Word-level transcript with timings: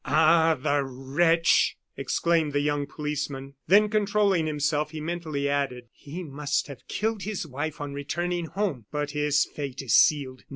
"Ah! 0.03 0.55
the 0.59 0.83
wretch!" 0.83 1.77
exclaimed 1.95 2.53
the 2.53 2.59
young 2.59 2.87
policeman. 2.87 3.53
Then, 3.67 3.87
controlling 3.87 4.47
himself, 4.47 4.89
he 4.89 4.99
mentally 4.99 5.47
added: 5.47 5.89
"He 5.93 6.23
must 6.23 6.65
have 6.65 6.87
killed 6.87 7.21
his 7.21 7.45
wife 7.45 7.79
on 7.79 7.93
returning 7.93 8.47
home, 8.47 8.87
but 8.91 9.11
his 9.11 9.45
fate 9.45 9.83
is 9.83 9.93
sealed. 9.93 10.41